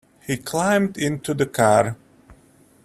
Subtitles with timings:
[0.25, 1.95] He climbed into the car.